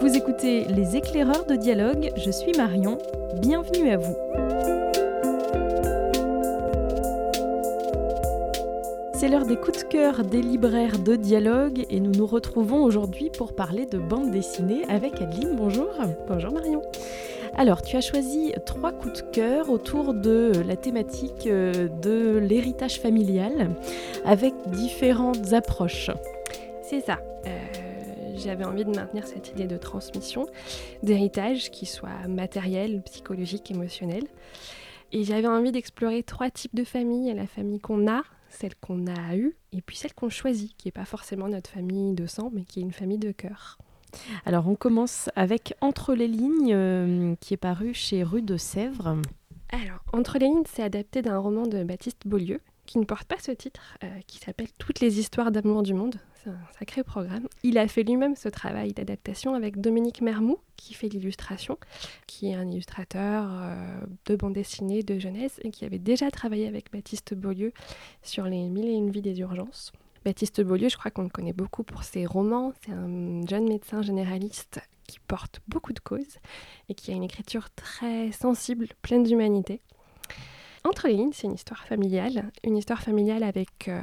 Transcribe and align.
Vous 0.00 0.16
écoutez 0.16 0.64
Les 0.64 0.96
éclaireurs 0.96 1.46
de 1.46 1.56
dialogue, 1.56 2.10
je 2.16 2.30
suis 2.30 2.52
Marion, 2.52 2.98
bienvenue 3.40 3.90
à 3.90 3.96
vous. 3.96 4.16
C'est 9.14 9.28
l'heure 9.28 9.46
des 9.46 9.56
coups 9.56 9.84
de 9.84 9.88
cœur 9.88 10.24
des 10.24 10.42
libraires 10.42 10.98
de 10.98 11.16
dialogue 11.16 11.86
et 11.88 12.00
nous 12.00 12.12
nous 12.12 12.26
retrouvons 12.26 12.82
aujourd'hui 12.82 13.30
pour 13.30 13.54
parler 13.54 13.86
de 13.86 13.98
bande 13.98 14.30
dessinée 14.30 14.84
avec 14.88 15.20
Adeline. 15.20 15.56
Bonjour. 15.56 15.88
Bonjour 16.28 16.52
Marion. 16.52 16.82
Alors, 17.56 17.82
tu 17.82 17.96
as 17.96 18.00
choisi 18.00 18.52
trois 18.66 18.92
coups 18.92 19.22
de 19.22 19.30
cœur 19.30 19.70
autour 19.70 20.12
de 20.12 20.52
la 20.66 20.76
thématique 20.76 21.46
euh, 21.46 21.88
de 22.02 22.38
l'héritage 22.38 23.00
familial 23.00 23.70
avec 24.24 24.54
différentes 24.66 25.52
approches. 25.52 26.10
C'est 26.82 27.00
ça. 27.00 27.18
Euh, 27.46 27.50
j'avais 28.36 28.64
envie 28.64 28.84
de 28.84 28.94
maintenir 28.94 29.26
cette 29.26 29.50
idée 29.50 29.66
de 29.66 29.76
transmission, 29.76 30.46
d'héritage 31.02 31.70
qui 31.70 31.86
soit 31.86 32.28
matériel, 32.28 33.02
psychologique, 33.02 33.70
émotionnel. 33.70 34.24
Et 35.12 35.24
j'avais 35.24 35.46
envie 35.46 35.72
d'explorer 35.72 36.22
trois 36.22 36.50
types 36.50 36.74
de 36.74 36.84
familles. 36.84 37.32
La 37.34 37.46
famille 37.46 37.80
qu'on 37.80 38.10
a, 38.10 38.22
celle 38.48 38.74
qu'on 38.76 39.06
a 39.06 39.36
eue, 39.36 39.54
et 39.72 39.80
puis 39.80 39.96
celle 39.96 40.14
qu'on 40.14 40.28
choisit, 40.28 40.76
qui 40.76 40.88
n'est 40.88 40.92
pas 40.92 41.04
forcément 41.04 41.48
notre 41.48 41.70
famille 41.70 42.14
de 42.14 42.26
sang, 42.26 42.50
mais 42.52 42.64
qui 42.64 42.80
est 42.80 42.82
une 42.82 42.92
famille 42.92 43.18
de 43.18 43.32
cœur. 43.32 43.78
Alors 44.46 44.68
on 44.68 44.76
commence 44.76 45.28
avec 45.34 45.74
Entre 45.80 46.14
les 46.14 46.28
lignes, 46.28 46.72
euh, 46.72 47.34
qui 47.40 47.54
est 47.54 47.58
paru 47.58 47.94
chez 47.94 48.22
Rue 48.22 48.42
de 48.42 48.56
Sèvres. 48.56 49.16
Alors, 49.70 50.04
Entre 50.12 50.38
les 50.38 50.46
lignes, 50.46 50.62
c'est 50.72 50.82
adapté 50.82 51.22
d'un 51.22 51.38
roman 51.38 51.66
de 51.66 51.82
Baptiste 51.82 52.26
Beaulieu, 52.26 52.60
qui 52.86 52.98
ne 52.98 53.04
porte 53.04 53.24
pas 53.24 53.38
ce 53.40 53.50
titre, 53.50 53.96
euh, 54.02 54.08
qui 54.26 54.38
s'appelle 54.38 54.68
Toutes 54.78 55.00
les 55.00 55.18
histoires 55.18 55.50
d'amour 55.50 55.82
du 55.82 55.94
monde. 55.94 56.16
C'est 56.42 56.50
un 56.50 56.58
sacré 56.78 57.02
programme. 57.02 57.48
Il 57.62 57.78
a 57.78 57.88
fait 57.88 58.02
lui-même 58.02 58.36
ce 58.36 58.48
travail 58.48 58.92
d'adaptation 58.92 59.54
avec 59.54 59.80
Dominique 59.80 60.20
Mermou, 60.20 60.58
qui 60.76 60.92
fait 60.92 61.08
l'illustration, 61.08 61.78
qui 62.26 62.50
est 62.50 62.54
un 62.54 62.68
illustrateur 62.70 63.46
euh, 63.48 64.00
de 64.26 64.36
bande 64.36 64.52
dessinée 64.52 65.02
de 65.02 65.18
jeunesse 65.18 65.58
et 65.62 65.70
qui 65.70 65.84
avait 65.84 65.98
déjà 65.98 66.30
travaillé 66.30 66.66
avec 66.66 66.92
Baptiste 66.92 67.34
Beaulieu 67.34 67.72
sur 68.22 68.44
les 68.44 68.68
mille 68.68 68.88
et 68.88 68.92
une 68.92 69.10
vies 69.10 69.22
des 69.22 69.40
urgences. 69.40 69.92
Baptiste 70.24 70.62
Beaulieu, 70.62 70.88
je 70.88 70.96
crois 70.96 71.10
qu'on 71.10 71.22
le 71.22 71.28
connaît 71.28 71.52
beaucoup 71.52 71.82
pour 71.82 72.02
ses 72.02 72.24
romans. 72.24 72.72
C'est 72.84 72.92
un 72.92 73.46
jeune 73.46 73.68
médecin 73.68 74.02
généraliste 74.02 74.80
qui 75.06 75.18
porte 75.20 75.60
beaucoup 75.68 75.92
de 75.92 76.00
causes 76.00 76.38
et 76.88 76.94
qui 76.94 77.10
a 77.10 77.14
une 77.14 77.24
écriture 77.24 77.68
très 77.74 78.32
sensible, 78.32 78.88
pleine 79.02 79.22
d'humanité. 79.22 79.80
Entre 80.86 81.08
les 81.08 81.14
lignes, 81.14 81.32
c'est 81.32 81.46
une 81.46 81.54
histoire 81.54 81.84
familiale, 81.86 82.50
une 82.62 82.76
histoire 82.76 83.00
familiale 83.00 83.42
avec 83.42 83.88
euh, 83.88 84.00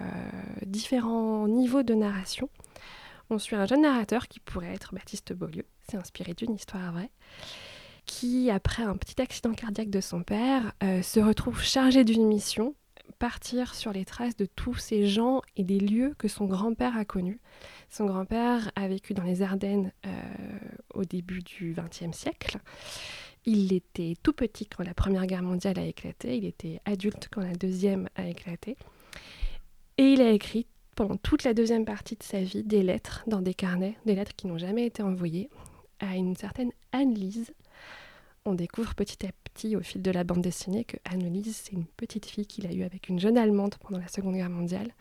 différents 0.66 1.48
niveaux 1.48 1.84
de 1.84 1.94
narration. 1.94 2.50
On 3.30 3.38
suit 3.38 3.56
un 3.56 3.68
jeune 3.68 3.84
narrateur 3.84 4.28
qui 4.28 4.40
pourrait 4.40 4.73
être 4.73 4.94
Baptiste 4.94 5.32
Beaulieu, 5.34 5.66
c'est 5.88 5.98
inspiré 5.98 6.34
d'une 6.34 6.56
histoire 6.56 6.92
vraie, 6.92 7.12
qui, 8.08 8.50
après 8.50 8.82
un 8.82 8.98
petit 8.98 9.22
accident 9.22 9.54
cardiaque 9.54 9.92
de 9.92 10.02
son 10.02 10.23
père, 10.23 10.73
euh, 10.82 11.04
se 11.04 11.20
retrouve 11.20 11.62
chargé 11.62 12.04
d'une 12.04 12.26
mission 12.26 12.73
partir 13.22 13.76
sur 13.76 13.94
les 13.94 14.04
traces 14.04 14.36
de 14.36 14.48
tous 14.48 14.73
ces 14.73 15.06
gens 15.06 15.42
et 15.56 15.64
des 15.64 15.80
lieux 15.80 16.16
que 16.18 16.28
son 16.28 16.45
grand-père 16.45 16.98
a 16.98 17.06
connus. 17.06 17.40
Son 17.88 18.06
grand-père 18.06 18.72
a 18.76 18.88
vécu 18.88 19.14
dans 19.14 19.22
les 19.22 19.44
Ardennes 19.44 19.92
euh, 20.08 20.10
au 20.95 21.06
début 21.06 21.44
du 21.44 21.76
XXe 21.78 22.18
siècle. 22.18 22.58
Il 23.45 23.73
était 23.73 24.16
tout 24.22 24.34
petit 24.34 24.67
quand 24.67 24.84
la 24.84 24.94
Première 24.94 25.25
Guerre 25.25 25.44
mondiale 25.44 25.80
a 25.80 25.86
éclaté, 25.86 26.38
il 26.38 26.45
était 26.45 26.80
adulte 26.86 27.30
quand 27.31 27.42
la 27.42 27.53
Deuxième 27.53 28.08
a 28.16 28.28
éclaté. 28.28 28.78
Et 29.98 30.14
il 30.14 30.22
a 30.22 30.31
écrit 30.31 30.67
pendant 30.95 31.17
toute 31.17 31.44
la 31.44 31.53
deuxième 31.53 31.86
partie 31.86 32.16
de 32.16 32.23
sa 32.23 32.42
vie 32.42 32.64
des 32.64 32.83
lettres 32.83 33.23
dans 33.28 33.42
des 33.42 33.53
carnets, 33.53 33.98
des 34.05 34.14
lettres 34.14 34.36
qui 34.36 34.48
n'ont 34.48 34.58
jamais 34.58 34.86
été 34.86 35.02
envoyées, 35.02 35.49
à 35.99 36.16
une 36.16 36.36
certaine 36.36 36.71
Anne-Lise, 36.92 37.54
on 38.45 38.55
découvre 38.55 38.95
petit 38.95 39.26
à 39.26 39.30
petit 39.43 39.76
au 39.76 39.82
fil 39.82 40.02
de 40.02 40.11
la 40.11 40.23
bande 40.23 40.42
dessinée 40.42 40.83
que 40.83 40.98
Annelise, 41.05 41.61
c'est 41.64 41.73
une 41.73 41.86
petite 41.86 42.26
fille 42.26 42.48
qu'il 42.48 42.66
a 42.66 42.71
eue 42.71 42.83
avec 42.83 43.10
une 43.10 43.20
jeune 43.20 43.37
Allemande 43.37 43.76
pendant 43.80 43.99
la 43.99 44.08
Seconde 44.08 44.36
Guerre 44.36 44.49
mondiale, 44.49 44.92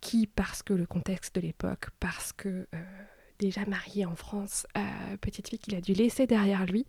qui, 0.00 0.26
parce 0.26 0.62
que 0.62 0.74
le 0.74 0.86
contexte 0.86 1.34
de 1.34 1.40
l'époque, 1.40 1.88
parce 2.00 2.32
que 2.32 2.66
euh, 2.74 2.82
déjà 3.40 3.64
mariée 3.64 4.06
en 4.06 4.14
France, 4.14 4.66
euh, 4.76 5.16
petite 5.20 5.48
fille 5.48 5.58
qu'il 5.58 5.74
a 5.74 5.80
dû 5.80 5.92
laisser 5.94 6.26
derrière 6.26 6.66
lui, 6.66 6.86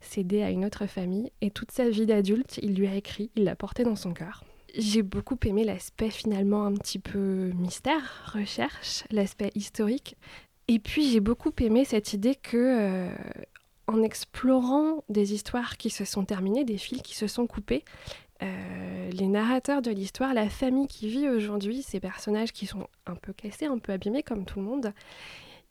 céder 0.00 0.42
à 0.42 0.50
une 0.50 0.64
autre 0.64 0.86
famille, 0.86 1.32
et 1.40 1.50
toute 1.50 1.70
sa 1.70 1.88
vie 1.88 2.06
d'adulte, 2.06 2.58
il 2.62 2.74
lui 2.74 2.86
a 2.86 2.94
écrit, 2.94 3.30
il 3.36 3.44
l'a 3.44 3.56
porté 3.56 3.84
dans 3.84 3.96
son 3.96 4.12
cœur. 4.12 4.44
J'ai 4.76 5.02
beaucoup 5.02 5.38
aimé 5.44 5.64
l'aspect 5.64 6.10
finalement 6.10 6.64
un 6.64 6.74
petit 6.74 6.98
peu 6.98 7.52
mystère, 7.54 8.32
recherche, 8.34 9.04
l'aspect 9.10 9.50
historique. 9.54 10.16
Et 10.68 10.78
puis 10.78 11.10
j'ai 11.10 11.20
beaucoup 11.20 11.52
aimé 11.60 11.84
cette 11.84 12.12
idée 12.14 12.34
que 12.34 12.56
euh, 12.56 13.14
en 13.86 14.02
explorant 14.02 15.04
des 15.08 15.34
histoires 15.34 15.76
qui 15.76 15.90
se 15.90 16.04
sont 16.04 16.24
terminées, 16.24 16.64
des 16.64 16.78
fils 16.78 17.02
qui 17.02 17.14
se 17.14 17.26
sont 17.26 17.46
coupés, 17.46 17.84
euh, 18.42 19.10
les 19.12 19.26
narrateurs 19.26 19.82
de 19.82 19.90
l'histoire, 19.90 20.34
la 20.34 20.48
famille 20.48 20.88
qui 20.88 21.08
vit 21.08 21.28
aujourd'hui, 21.28 21.82
ces 21.82 22.00
personnages 22.00 22.52
qui 22.52 22.66
sont 22.66 22.88
un 23.06 23.14
peu 23.14 23.32
cassés, 23.32 23.66
un 23.66 23.78
peu 23.78 23.92
abîmés 23.92 24.22
comme 24.22 24.44
tout 24.44 24.58
le 24.58 24.64
monde, 24.64 24.92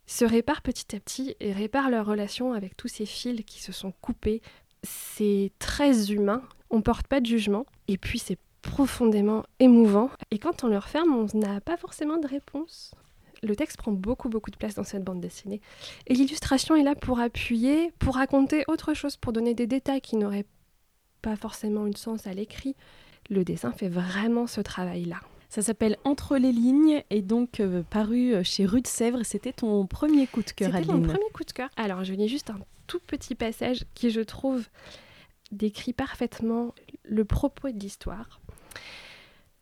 se 0.07 0.25
réparent 0.25 0.61
petit 0.61 0.95
à 0.95 0.99
petit 0.99 1.35
et 1.39 1.51
réparent 1.51 1.89
leur 1.89 2.05
relation 2.05 2.53
avec 2.53 2.75
tous 2.75 2.87
ces 2.87 3.05
fils 3.05 3.43
qui 3.45 3.61
se 3.61 3.71
sont 3.71 3.93
coupés. 4.01 4.41
C'est 4.83 5.51
très 5.59 6.11
humain, 6.11 6.41
on 6.69 6.81
porte 6.81 7.07
pas 7.07 7.21
de 7.21 7.25
jugement, 7.25 7.65
et 7.87 7.97
puis 7.97 8.19
c'est 8.19 8.39
profondément 8.61 9.43
émouvant. 9.59 10.09
Et 10.31 10.39
quand 10.39 10.63
on 10.63 10.67
le 10.67 10.77
referme, 10.77 11.13
on 11.15 11.37
n'a 11.37 11.61
pas 11.61 11.77
forcément 11.77 12.17
de 12.17 12.27
réponse 12.27 12.93
le 13.43 13.55
texte 13.55 13.77
prend 13.77 13.91
beaucoup 13.91 14.29
beaucoup 14.29 14.51
de 14.51 14.57
place 14.57 14.75
dans 14.75 14.83
cette 14.83 15.03
bande 15.03 15.21
dessinée. 15.21 15.61
Et 16.07 16.13
l'illustration 16.13 16.75
est 16.75 16.83
là 16.83 16.95
pour 16.95 17.19
appuyer, 17.19 17.91
pour 17.99 18.15
raconter 18.15 18.63
autre 18.67 18.93
chose, 18.93 19.17
pour 19.17 19.33
donner 19.33 19.53
des 19.53 19.67
détails 19.67 20.01
qui 20.01 20.15
n'auraient 20.15 20.45
pas 21.21 21.35
forcément 21.35 21.85
une 21.85 21.95
sens 21.95 22.27
à 22.27 22.33
l'écrit. 22.33 22.75
Le 23.29 23.43
dessin 23.43 23.71
fait 23.71 23.89
vraiment 23.89 24.47
ce 24.47 24.61
travail-là. 24.61 25.17
Ça 25.51 25.61
s'appelle 25.61 25.97
Entre 26.05 26.37
les 26.37 26.53
lignes 26.53 27.03
et 27.09 27.21
donc 27.21 27.59
euh, 27.59 27.83
paru 27.83 28.33
euh, 28.33 28.41
chez 28.41 28.65
Rue 28.65 28.79
de 28.79 28.87
Sèvres. 28.87 29.23
C'était 29.23 29.51
ton 29.51 29.85
premier 29.85 30.25
coup 30.25 30.41
de 30.41 30.49
cœur, 30.49 30.71
C'était 30.71 30.89
mon 30.89 31.01
premier 31.01 31.29
coup 31.33 31.43
de 31.43 31.51
cœur. 31.51 31.67
Alors 31.75 32.05
je 32.05 32.13
lis 32.13 32.29
juste 32.29 32.49
un 32.51 32.59
tout 32.87 33.01
petit 33.05 33.35
passage 33.35 33.83
qui, 33.93 34.11
je 34.11 34.21
trouve, 34.21 34.69
décrit 35.51 35.91
parfaitement 35.91 36.73
le 37.03 37.25
propos 37.25 37.69
de 37.69 37.77
l'histoire. 37.77 38.39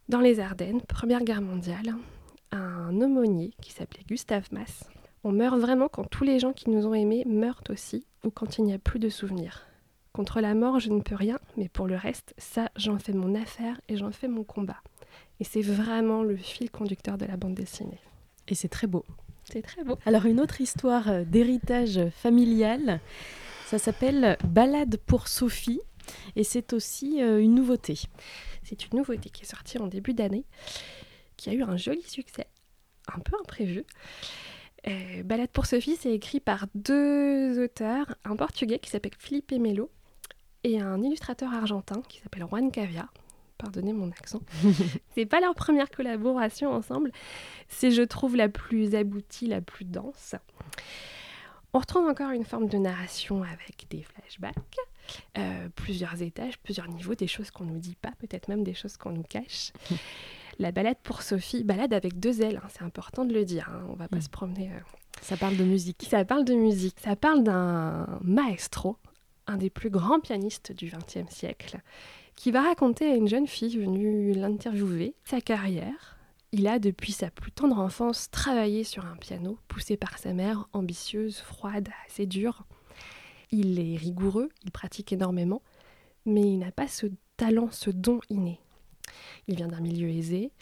Dans 0.10 0.20
les 0.20 0.40
Ardennes, 0.40 0.82
Première 0.82 1.24
Guerre 1.24 1.42
mondiale, 1.42 1.96
un 2.52 3.02
aumônier 3.02 3.56
qui 3.60 3.72
s'appelait 3.72 4.04
Gustave 4.08 4.48
Mass. 4.52 4.92
On 5.24 5.32
meurt 5.32 5.58
vraiment 5.58 5.88
quand 5.88 6.04
tous 6.04 6.24
les 6.24 6.38
gens 6.38 6.54
qui 6.54 6.70
nous 6.70 6.86
ont 6.86 6.94
aimés 6.94 7.26
meurent 7.26 7.64
aussi, 7.70 8.06
ou 8.24 8.30
quand 8.30 8.60
il 8.60 8.66
n'y 8.66 8.74
a 8.74 8.80
plus 8.80 9.00
de 9.00 9.10
souvenirs. 9.10 9.66
Contre 10.14 10.40
la 10.40 10.54
mort, 10.54 10.80
je 10.80 10.92
ne 10.92 11.02
peux 11.02 11.16
rien, 11.16 11.40
mais 11.58 11.68
pour 11.68 11.88
le 11.88 11.96
reste, 11.96 12.36
ça, 12.38 12.70
j'en 12.76 13.00
fais 13.00 13.14
mon 13.14 13.34
affaire 13.34 13.82
et 13.90 13.98
j'en 13.98 14.12
fais 14.12 14.28
mon 14.28 14.44
combat. 14.44 14.84
Et 15.40 15.44
c'est 15.44 15.62
vraiment 15.62 16.24
le 16.24 16.36
fil 16.36 16.70
conducteur 16.70 17.18
de 17.18 17.26
la 17.26 17.38
bande 17.38 17.56
dessinée. 17.56 18.00
Et 18.48 18.56
c'est 18.56 18.68
très 18.68 18.88
beau. 18.88 19.06
C'est 19.46 19.62
très 19.62 19.84
beau. 19.84 19.98
Alors 20.06 20.26
une 20.26 20.40
autre 20.40 20.62
histoire 20.62 21.10
euh, 21.10 21.24
d'héritage 21.24 22.00
familial, 22.10 23.00
ça 23.66 23.80
s'appelle 23.80 24.38
Balade 24.44 24.98
pour 25.06 25.28
Sophie, 25.28 25.82
et 26.36 26.44
c'est 26.44 26.74
aussi 26.74 27.22
euh, 27.22 27.42
une 27.42 27.56
nouveauté. 27.56 28.00
C'est 28.64 28.86
une 28.86 28.98
nouveauté 28.98 29.30
qui 29.30 29.44
est 29.44 29.48
sortie 29.48 29.80
en 29.80 29.88
début 29.88 30.14
d'année 30.14 30.46
qui 31.38 31.50
a 31.50 31.54
eu 31.54 31.64
un 31.64 31.78
joli 31.78 32.02
succès, 32.02 32.48
un 33.08 33.20
peu 33.20 33.32
imprévu. 33.40 33.86
Euh, 34.88 35.24
Balade 35.24 35.50
pour 35.50 35.66
Sophie, 35.66 35.98
c'est 36.00 36.14
écrit 36.14 36.40
par 36.40 36.68
deux 36.76 37.64
auteurs, 37.64 38.16
un 38.26 38.36
portugais 38.36 38.80
qui 38.80 38.90
s'appelle 38.90 39.14
Felipe 39.18 39.52
Melo 39.54 39.90
et 40.64 40.82
un 40.82 41.02
illustrateur 41.02 41.54
argentin 41.54 42.02
qui 42.10 42.20
s'appelle 42.20 42.46
Juan 42.50 42.72
Cavia. 42.72 43.08
Pardonnez 43.60 43.94
mon 43.94 44.10
accent. 44.10 44.42
c'est 45.14 45.28
pas 45.28 45.40
leur 45.42 45.54
première 45.54 45.92
collaboration 45.92 46.74
ensemble. 46.74 47.12
C'est, 47.68 47.92
je 47.92 48.02
trouve, 48.02 48.36
la 48.36 48.50
plus 48.50 48.96
aboutie, 48.96 49.46
la 49.46 49.62
plus 49.62 49.86
dense. 49.86 50.36
On 51.74 51.80
retrouve 51.80 52.08
encore 52.08 52.32
une 52.32 52.46
forme 52.46 52.68
de 52.68 52.78
narration 52.80 53.44
avec 53.44 53.86
des 53.92 54.02
flashbacks, 54.02 54.56
euh, 55.38 55.70
plusieurs 55.76 56.20
étages, 56.22 56.58
plusieurs 56.60 56.88
niveaux, 56.88 57.14
des 57.14 57.28
choses 57.28 57.52
qu'on 57.52 57.66
nous 57.66 57.78
dit 57.78 57.96
pas, 58.02 58.12
peut-être 58.18 58.48
même 58.48 58.64
des 58.64 58.74
choses 58.74 58.98
qu'on 58.98 59.12
nous 59.12 59.24
cache. 59.24 59.72
La 60.60 60.72
balade 60.72 60.98
pour 61.04 61.22
Sophie, 61.22 61.64
balade 61.64 61.94
avec 61.94 62.20
deux 62.20 62.42
ailes, 62.42 62.60
hein, 62.64 62.68
c'est 62.70 62.84
important 62.84 63.24
de 63.24 63.34
le 63.34 63.46
dire, 63.46 63.70
hein, 63.72 63.86
on 63.90 63.94
va 63.94 64.08
pas 64.08 64.18
mm. 64.18 64.22
se 64.22 64.30
promener. 64.30 64.70
Euh. 64.70 64.80
Ça 65.22 65.38
parle 65.38 65.58
de 65.58 65.64
musique. 65.64 66.08
Ça 66.10 66.26
parle 66.26 66.44
de 66.44 66.54
musique, 66.54 67.00
ça 67.00 67.16
parle 67.16 67.44
d'un 67.44 68.20
maestro, 68.24 68.98
un 69.48 69.58
des 69.58 69.70
plus 69.70 69.90
grands 69.90 70.20
pianistes 70.20 70.72
du 70.72 70.92
XXe 70.92 71.30
siècle, 71.34 71.80
qui 72.40 72.52
va 72.52 72.62
raconter 72.62 73.12
à 73.12 73.16
une 73.16 73.28
jeune 73.28 73.48
fille 73.48 73.78
venue 73.78 74.32
l'interviewer 74.32 75.14
sa 75.26 75.42
carrière. 75.42 76.18
Il 76.54 76.68
a, 76.68 76.80
depuis 76.80 77.12
sa 77.12 77.30
plus 77.30 77.52
tendre 77.52 77.78
enfance, 77.78 78.32
travaillé 78.32 78.86
sur 78.86 79.06
un 79.06 79.18
piano, 79.18 79.60
poussé 79.68 79.98
par 79.98 80.18
sa 80.18 80.32
mère, 80.32 80.70
ambitieuse, 80.72 81.40
froide, 81.40 81.90
assez 82.08 82.28
dure. 82.28 82.64
Il 83.52 83.78
est 83.78 83.98
rigoureux, 83.98 84.48
il 84.64 84.72
pratique 84.72 85.12
énormément, 85.12 85.62
mais 86.26 86.44
il 86.44 86.60
n'a 86.60 86.72
pas 86.72 86.88
ce 86.88 87.08
talent, 87.36 87.72
ce 87.72 87.90
don 87.90 88.22
inné. 88.30 88.62
Il 89.50 89.58
vient 89.58 89.68
d'un 89.68 89.82
milieu 89.82 90.08
aisé, 90.08 90.54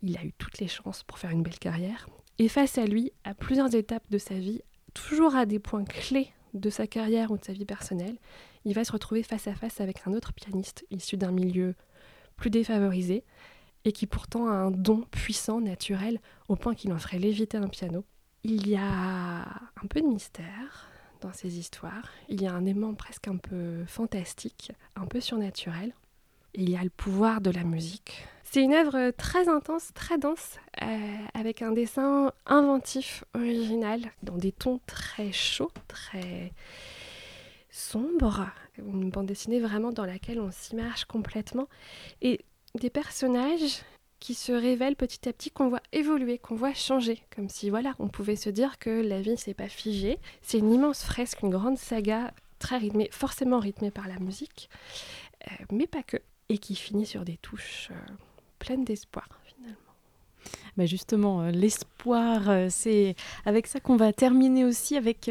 il 0.00 0.16
a 0.16 0.24
eu 0.24 0.32
toutes 0.38 0.58
les 0.58 0.68
chances 0.68 1.02
pour 1.02 1.18
faire 1.18 1.32
une 1.32 1.42
belle 1.42 1.58
carrière, 1.58 2.08
et 2.38 2.48
face 2.48 2.78
à 2.78 2.86
lui, 2.86 3.12
à 3.24 3.34
plusieurs 3.34 3.74
étapes 3.74 4.10
de 4.10 4.16
sa 4.16 4.36
vie, 4.36 4.62
toujours 4.94 5.36
à 5.36 5.44
des 5.44 5.58
points 5.58 5.84
clés 5.84 6.30
de 6.54 6.70
sa 6.70 6.86
carrière 6.86 7.30
ou 7.30 7.36
de 7.36 7.44
sa 7.44 7.52
vie 7.52 7.66
personnelle, 7.66 8.16
il 8.66 8.74
va 8.74 8.84
se 8.84 8.92
retrouver 8.92 9.22
face 9.22 9.46
à 9.46 9.54
face 9.54 9.80
avec 9.80 10.00
un 10.06 10.12
autre 10.12 10.32
pianiste 10.32 10.84
issu 10.90 11.16
d'un 11.16 11.30
milieu 11.30 11.74
plus 12.34 12.50
défavorisé 12.50 13.22
et 13.84 13.92
qui 13.92 14.06
pourtant 14.06 14.48
a 14.48 14.52
un 14.52 14.72
don 14.72 15.02
puissant, 15.12 15.60
naturel, 15.60 16.18
au 16.48 16.56
point 16.56 16.74
qu'il 16.74 16.92
en 16.92 16.98
ferait 16.98 17.20
léviter 17.20 17.56
un 17.56 17.68
piano. 17.68 18.04
Il 18.42 18.68
y 18.68 18.76
a 18.76 18.82
un 18.82 19.86
peu 19.88 20.00
de 20.00 20.06
mystère 20.06 20.88
dans 21.20 21.32
ces 21.32 21.58
histoires, 21.58 22.10
il 22.28 22.42
y 22.42 22.48
a 22.48 22.52
un 22.52 22.66
aimant 22.66 22.94
presque 22.94 23.28
un 23.28 23.36
peu 23.36 23.84
fantastique, 23.86 24.72
un 24.96 25.06
peu 25.06 25.20
surnaturel. 25.20 25.94
Il 26.54 26.68
y 26.68 26.76
a 26.76 26.82
le 26.82 26.90
pouvoir 26.90 27.40
de 27.40 27.50
la 27.50 27.62
musique. 27.62 28.26
C'est 28.42 28.62
une 28.62 28.74
œuvre 28.74 29.12
très 29.12 29.48
intense, 29.48 29.92
très 29.94 30.18
dense, 30.18 30.56
euh, 30.82 31.16
avec 31.34 31.62
un 31.62 31.70
dessin 31.70 32.32
inventif, 32.46 33.24
original, 33.34 34.00
dans 34.24 34.36
des 34.36 34.52
tons 34.52 34.80
très 34.86 35.30
chauds, 35.30 35.72
très 35.86 36.52
sombres. 37.76 38.48
Une 38.78 39.10
bande 39.10 39.26
dessinée 39.26 39.60
vraiment 39.60 39.92
dans 39.92 40.04
laquelle 40.04 40.40
on 40.40 40.50
s'immerge 40.50 41.04
complètement. 41.04 41.68
Et 42.22 42.40
des 42.74 42.90
personnages 42.90 43.82
qui 44.18 44.34
se 44.34 44.52
révèlent 44.52 44.96
petit 44.96 45.28
à 45.28 45.32
petit, 45.32 45.50
qu'on 45.50 45.68
voit 45.68 45.82
évoluer, 45.92 46.38
qu'on 46.38 46.56
voit 46.56 46.74
changer, 46.74 47.22
comme 47.34 47.48
si 47.48 47.70
voilà, 47.70 47.94
on 47.98 48.08
pouvait 48.08 48.36
se 48.36 48.50
dire 48.50 48.78
que 48.78 48.90
la 48.90 49.20
vie 49.20 49.36
c'est 49.36 49.54
pas 49.54 49.68
figé. 49.68 50.18
C'est 50.42 50.58
une 50.58 50.72
immense 50.72 51.04
fresque, 51.04 51.42
une 51.42 51.50
grande 51.50 51.78
saga 51.78 52.32
très 52.58 52.78
rythmée, 52.78 53.08
forcément 53.12 53.60
rythmée 53.60 53.90
par 53.90 54.08
la 54.08 54.18
musique, 54.18 54.70
euh, 55.46 55.64
mais 55.70 55.86
pas 55.86 56.02
que, 56.02 56.16
et 56.48 56.58
qui 56.58 56.74
finit 56.74 57.06
sur 57.06 57.24
des 57.24 57.36
touches 57.36 57.90
euh, 57.90 58.12
pleines 58.58 58.84
d'espoir. 58.84 59.28
Bah 60.76 60.86
justement, 60.86 61.42
euh, 61.42 61.50
l'espoir, 61.50 62.42
c'est 62.70 63.14
avec 63.44 63.66
ça 63.66 63.80
qu'on 63.80 63.96
va 63.96 64.12
terminer 64.12 64.64
aussi 64.64 64.96
avec 64.96 65.30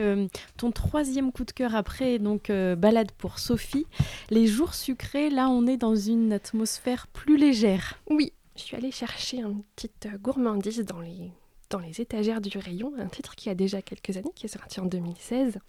ton 0.58 0.72
troisième 0.72 1.32
coup 1.32 1.46
de 1.46 1.52
cœur 1.52 1.76
après, 1.76 2.20
donc 2.20 2.52
balade 2.52 3.12
pour 3.14 3.40
Sophie. 3.40 3.86
Les 4.30 4.48
jours 4.48 4.74
sucrés, 4.74 5.30
là 5.30 5.50
on 5.50 5.68
est 5.68 5.78
dans 5.78 5.96
une 5.96 6.34
atmosphère 6.34 7.08
plus 7.08 7.38
légère. 7.38 8.00
Oui, 8.10 8.34
je 8.56 8.62
suis 8.62 8.76
allée 8.76 8.92
chercher 8.92 9.38
une 9.38 9.64
petite 9.76 10.08
gourmandise 10.22 10.84
dans 10.86 11.00
les, 11.00 11.32
dans 11.70 11.80
les 11.80 12.02
étagères 12.02 12.42
du 12.42 12.58
rayon, 12.58 12.94
un 12.98 13.08
titre 13.08 13.36
qui 13.36 13.50
a 13.50 13.56
déjà 13.56 13.82
quelques 13.82 14.18
années, 14.18 14.32
qui 14.36 14.46
est 14.46 14.50
sorti 14.50 14.80
en 14.80 14.86
2016 14.86 15.60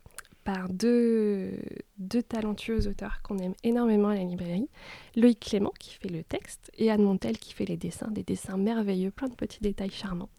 par 0.46 0.68
deux, 0.68 1.58
talentueux 2.28 2.86
auteurs 2.86 3.20
qu'on 3.22 3.36
aime 3.38 3.54
énormément 3.64 4.08
à 4.08 4.14
la 4.14 4.22
librairie. 4.22 4.68
Loïc 5.16 5.40
Clément 5.40 5.72
qui 5.78 5.94
fait 5.94 6.08
le 6.08 6.22
texte 6.22 6.70
et 6.78 6.90
Anne 6.90 7.02
Montel 7.02 7.36
qui 7.36 7.52
fait 7.52 7.64
les 7.64 7.76
dessins, 7.76 8.10
des 8.10 8.22
dessins 8.22 8.56
merveilleux, 8.56 9.10
plein 9.10 9.28
de 9.28 9.34
petits 9.34 9.60
détails 9.60 9.90
charmants. 9.90 10.30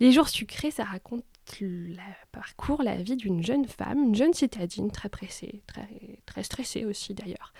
Les 0.00 0.12
jours 0.12 0.28
sucrés, 0.28 0.70
ça 0.70 0.84
raconte 0.84 1.24
le 1.60 1.96
parcours, 2.30 2.82
la 2.82 2.96
vie 2.96 3.16
d'une 3.16 3.42
jeune 3.42 3.66
femme, 3.66 4.04
une 4.04 4.14
jeune 4.14 4.34
citadine 4.34 4.90
très 4.90 5.08
pressée, 5.08 5.62
très, 5.66 5.88
très 6.26 6.42
stressée 6.44 6.84
aussi 6.84 7.12
d'ailleurs, 7.14 7.52